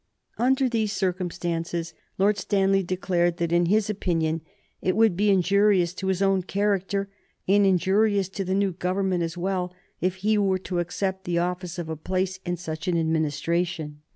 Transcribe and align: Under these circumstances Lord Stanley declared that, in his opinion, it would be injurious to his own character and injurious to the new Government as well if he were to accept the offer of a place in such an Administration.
Under 0.39 0.67
these 0.67 0.91
circumstances 0.91 1.93
Lord 2.17 2.35
Stanley 2.35 2.81
declared 2.81 3.37
that, 3.37 3.51
in 3.51 3.67
his 3.67 3.87
opinion, 3.87 4.41
it 4.81 4.95
would 4.95 5.15
be 5.15 5.29
injurious 5.29 5.93
to 5.93 6.07
his 6.07 6.23
own 6.23 6.41
character 6.41 7.07
and 7.47 7.67
injurious 7.67 8.27
to 8.29 8.43
the 8.43 8.55
new 8.55 8.71
Government 8.71 9.21
as 9.21 9.37
well 9.37 9.71
if 9.99 10.15
he 10.15 10.39
were 10.39 10.57
to 10.57 10.79
accept 10.79 11.25
the 11.25 11.37
offer 11.37 11.79
of 11.79 11.87
a 11.87 11.95
place 11.95 12.39
in 12.47 12.57
such 12.57 12.87
an 12.87 12.97
Administration. 12.99 14.01